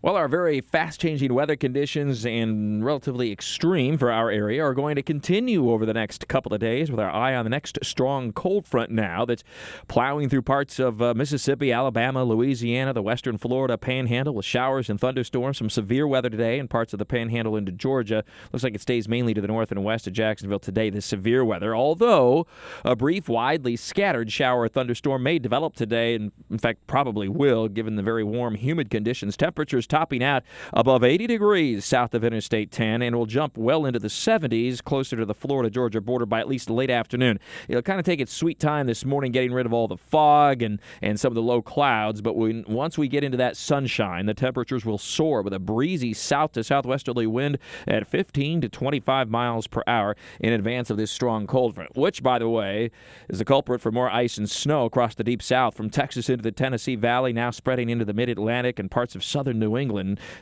[0.00, 4.94] Well, our very fast changing weather conditions and relatively extreme for our area are going
[4.94, 8.32] to continue over the next couple of days with our eye on the next strong
[8.32, 9.42] cold front now that's
[9.88, 15.00] plowing through parts of uh, Mississippi, Alabama, Louisiana, the western Florida panhandle with showers and
[15.00, 15.58] thunderstorms.
[15.58, 18.22] Some severe weather today in parts of the panhandle into Georgia.
[18.52, 21.44] Looks like it stays mainly to the north and west of Jacksonville today, the severe
[21.44, 22.46] weather, although
[22.84, 27.66] a brief, widely scattered shower or thunderstorm may develop today, and in fact, probably will,
[27.66, 29.36] given the very warm, humid conditions.
[29.36, 30.42] Temperatures topping out
[30.72, 35.16] above 80 degrees south of Interstate 10 and will jump well into the 70s closer
[35.16, 37.40] to the Florida Georgia border by at least late afternoon.
[37.68, 40.62] It'll kind of take its sweet time this morning getting rid of all the fog
[40.62, 44.26] and, and some of the low clouds, but when, once we get into that sunshine,
[44.26, 49.30] the temperatures will soar with a breezy south to southwesterly wind at 15 to 25
[49.30, 52.90] miles per hour in advance of this strong cold front, which, by the way,
[53.28, 56.42] is the culprit for more ice and snow across the deep south from Texas into
[56.42, 59.77] the Tennessee Valley, now spreading into the mid Atlantic and parts of southern New England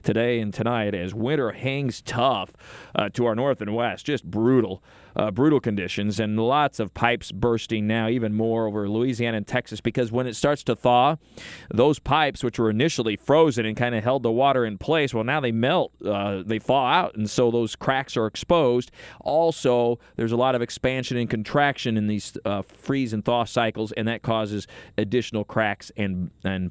[0.03, 2.53] today and tonight as winter hangs tough
[2.95, 4.07] uh, to our north and west.
[4.07, 4.83] Just brutal,
[5.15, 9.83] uh, brutal conditions, and lots of pipes bursting now, even more over Louisiana and Texas,
[9.83, 11.17] because when it starts to thaw,
[11.71, 15.25] those pipes, which were initially frozen and kind of held the water in place, well,
[15.25, 18.91] now they melt, uh, they thaw out, and so those cracks are exposed.
[19.21, 23.93] Also, there's a lot of expansion and contraction in these uh, freeze and thaw cycles,
[23.93, 26.71] and that causes additional cracks and and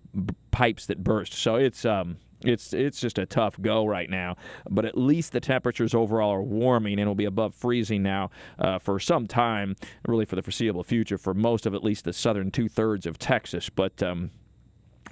[0.51, 1.33] pipes that burst.
[1.33, 4.35] So it's um, it's it's just a tough go right now,
[4.69, 8.29] but at least the temperatures overall are warming and it'll be above freezing now
[8.59, 9.75] uh, for some time,
[10.07, 13.17] really for the foreseeable future for most of at least the southern two thirds of
[13.17, 13.69] Texas.
[13.69, 14.31] But um,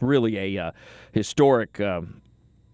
[0.02, 0.72] really a uh,
[1.12, 1.80] historic.
[1.80, 2.22] Um,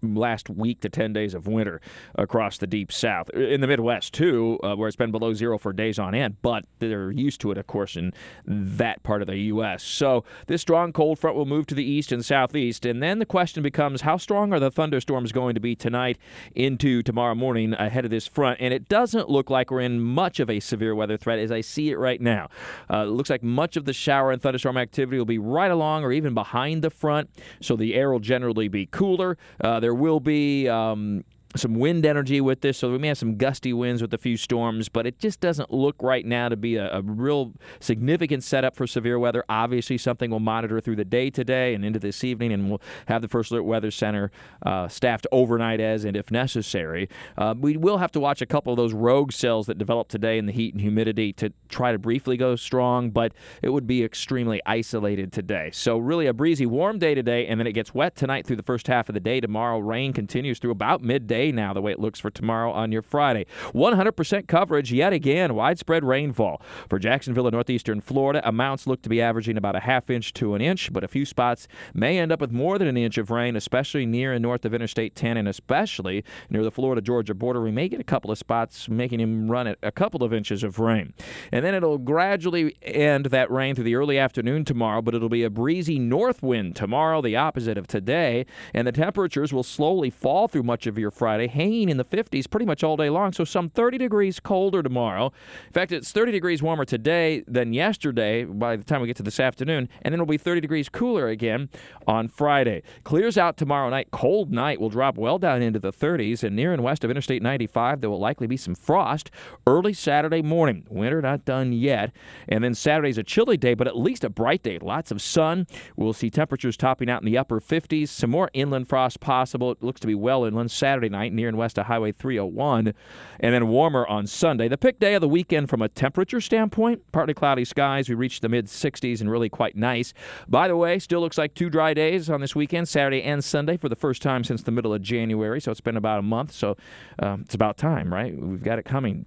[0.02, 1.80] last week to 10 days of winter
[2.14, 3.30] across the deep south.
[3.30, 6.64] In the Midwest, too, uh, where it's been below zero for days on end, but
[6.78, 8.12] they're used to it, of course, in
[8.44, 9.82] that part of the U.S.
[9.82, 13.26] So this strong cold front will move to the east and southeast, and then the
[13.26, 16.18] question becomes how strong are the thunderstorms going to be tonight
[16.54, 18.60] into tomorrow morning ahead of this front?
[18.60, 21.60] And it doesn't look like we're in much of a severe weather threat as I
[21.60, 22.48] see it right now.
[22.92, 26.04] Uh, it looks like much of the shower and thunderstorm activity will be right along
[26.04, 27.30] or even behind the front,
[27.60, 29.36] so the air will generally be cooler.
[29.60, 31.24] Uh, there will be um,
[31.56, 34.36] some wind energy with this, so we may have some gusty winds with a few
[34.36, 38.76] storms, but it just doesn't look right now to be a, a, real significant setup
[38.76, 39.44] for severe weather.
[39.48, 43.20] Obviously, something we'll monitor through the day today and into this evening, and we'll have
[43.20, 44.30] the First Alert Weather Center
[44.64, 47.08] uh, staffed overnight as and if necessary.
[47.36, 50.38] Uh, we will have to watch a couple of those rogue cells that develop today
[50.38, 54.04] in the heat and humidity to try to briefly go strong, but it would be
[54.04, 55.70] extremely isolated today.
[55.72, 58.62] So, really, a breezy, warm day today, and then it gets wet tonight through the
[58.62, 59.40] first half of the day.
[59.40, 63.02] Tomorrow, rain continues through about midday now, the way it looks for tomorrow on your
[63.02, 63.46] Friday.
[63.72, 66.60] 100% coverage yet again, widespread rainfall.
[66.88, 70.54] For Jacksonville and northeastern Florida, amounts look to be averaging about a half inch to
[70.54, 73.30] an inch, but a few spots may end up with more than an inch of
[73.30, 77.62] rain, especially near and north of Interstate 10 and especially near the Florida Georgia border.
[77.62, 80.62] We may get a couple of spots making him run at a couple of inches
[80.62, 81.14] of rain.
[81.50, 85.44] And then it'll gradually end that rain through the early afternoon tomorrow, but it'll be
[85.44, 90.48] a breezy north wind tomorrow, the opposite of today, and the temperatures will slowly fall
[90.48, 93.32] through much of your Friday Friday, hanging in the 50s pretty much all day long.
[93.32, 95.32] So some 30 degrees colder tomorrow.
[95.68, 99.22] In fact, it's 30 degrees warmer today than yesterday by the time we get to
[99.22, 101.68] this afternoon, and then it'll be 30 degrees cooler again
[102.08, 102.82] on Friday.
[103.04, 104.08] Clears out tomorrow night.
[104.10, 107.42] Cold night will drop well down into the 30s, and near and west of Interstate
[107.42, 109.30] 95, there will likely be some frost
[109.68, 110.84] early Saturday morning.
[110.88, 112.10] Winter not done yet.
[112.48, 114.80] And then Saturday's a chilly day, but at least a bright day.
[114.80, 115.68] Lots of sun.
[115.94, 118.08] We'll see temperatures topping out in the upper 50s.
[118.08, 119.70] Some more inland frost possible.
[119.70, 122.94] It looks to be well inland Saturday night night near and west of Highway 301,
[123.40, 124.68] and then warmer on Sunday.
[124.68, 128.08] The pick day of the weekend from a temperature standpoint, partly cloudy skies.
[128.08, 130.14] We reached the mid 60s and really quite nice.
[130.48, 133.76] By the way, still looks like two dry days on this weekend, Saturday and Sunday,
[133.76, 135.60] for the first time since the middle of January.
[135.60, 136.52] So it's been about a month.
[136.52, 136.76] So
[137.18, 138.34] um, it's about time, right?
[138.34, 139.26] We've got it coming.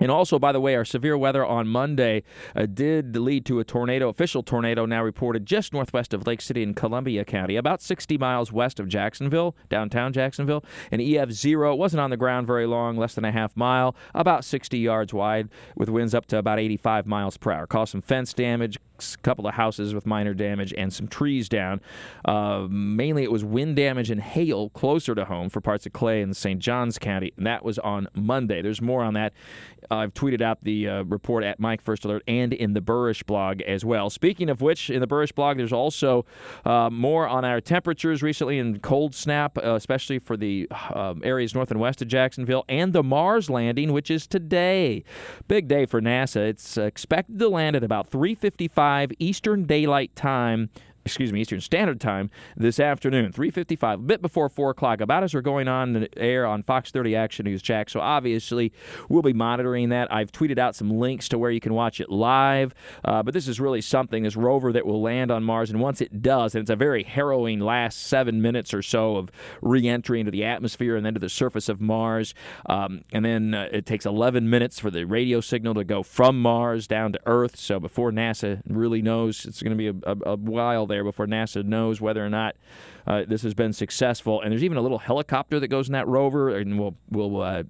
[0.00, 2.24] And also, by the way, our severe weather on Monday
[2.56, 6.64] uh, did lead to a tornado, official tornado now reported just northwest of Lake City
[6.64, 10.64] in Columbia County, about 60 miles west of Jacksonville, downtown Jacksonville.
[10.90, 13.94] An EF zero it wasn't on the ground very long, less than a half mile,
[14.14, 17.66] about 60 yards wide, with winds up to about 85 miles per hour.
[17.68, 21.80] Caused some fence damage, a couple of houses with minor damage, and some trees down.
[22.24, 26.20] Uh, mainly, it was wind damage and hail closer to home for parts of Clay
[26.20, 26.58] and St.
[26.58, 28.60] Johns County, and that was on Monday.
[28.60, 29.32] There's more on that.
[29.90, 33.60] I've tweeted out the uh, report at Mike First Alert and in the Buresh blog
[33.62, 34.10] as well.
[34.10, 36.24] Speaking of which, in the Buresh blog, there's also
[36.64, 41.54] uh, more on our temperatures recently in cold snap, uh, especially for the um, areas
[41.54, 45.04] north and west of Jacksonville, and the Mars landing, which is today.
[45.48, 46.36] Big day for NASA.
[46.36, 50.70] It's expected to land at about 3:55 Eastern Daylight Time
[51.04, 55.00] excuse me, Eastern Standard Time this afternoon, 3:55, a bit before four o'clock.
[55.00, 57.92] About as we're going on the air on Fox 30 Action News, Jax.
[57.92, 58.72] So obviously,
[59.08, 60.12] we'll be monitoring that.
[60.12, 62.74] I've tweeted out some links to where you can watch it live.
[63.04, 64.22] Uh, but this is really something.
[64.22, 67.02] This rover that will land on Mars, and once it does, and it's a very
[67.02, 69.30] harrowing last seven minutes or so of
[69.60, 72.34] re-entry into the atmosphere and then to the surface of Mars,
[72.66, 76.40] um, and then uh, it takes 11 minutes for the radio signal to go from
[76.40, 77.56] Mars down to Earth.
[77.56, 81.26] So before NASA really knows, it's going to be a, a, a while there before
[81.26, 82.54] NASA knows whether or not
[83.06, 84.40] uh, this has been successful.
[84.40, 87.62] And there's even a little helicopter that goes in that rover, and we'll we'll uh,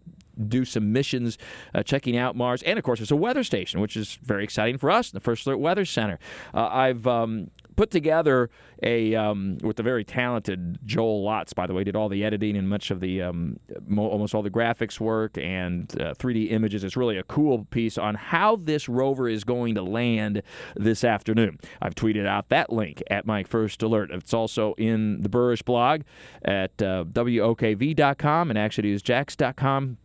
[0.48, 1.38] do some missions
[1.74, 2.62] uh, checking out Mars.
[2.62, 5.46] And of course, there's a weather station, which is very exciting for us, the First
[5.46, 6.18] Alert Weather Center.
[6.52, 8.50] Uh, I've um, put together
[8.82, 12.56] a um, with the very talented Joel Lotz, by the way, did all the editing
[12.56, 16.84] and much of the um, mo- almost all the graphics work and uh, 3D images.
[16.84, 20.42] It's really a cool piece on how this rover is going to land
[20.76, 21.58] this afternoon.
[21.80, 24.10] I've tweeted out that link at my first alert.
[24.10, 26.02] It's also in the Buresh blog
[26.44, 29.98] at uh, wokv.com and actionnewsjax.com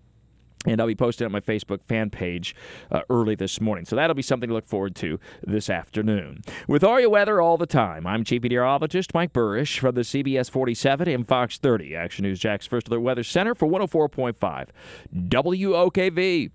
[0.65, 2.53] and I'll be posting on my Facebook fan page
[2.91, 3.85] uh, early this morning.
[3.85, 6.41] So that'll be something to look forward to this afternoon.
[6.67, 11.07] With your weather all the time, I'm Chief Meteorologist Mike Buresh from the CBS 47
[11.07, 14.67] and Fox 30 Action News Jax First Alert Weather Center for 104.5
[15.15, 16.51] WOKV.